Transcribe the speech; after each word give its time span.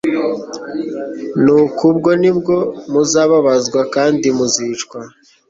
«Nuko 1.43 1.79
ubwo 1.91 2.09
nibwo 2.21 2.55
muzababazwa 2.91 3.81
kandi 3.95 4.27
muzicwa, 4.37 4.99